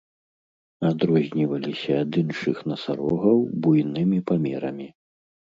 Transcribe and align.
Адрозніваліся 0.89 1.91
ад 2.05 2.11
іншых 2.23 2.57
насарогаў 2.71 3.37
буйнымі 3.67 4.23
памерамі. 4.33 4.87